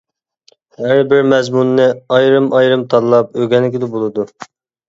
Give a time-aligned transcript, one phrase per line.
[0.85, 1.85] ھەربىر مەزمۇننى
[2.17, 4.31] ئايرىم-ئايرىم تاللاپ ئۆگەنگىلى بولىدۇ.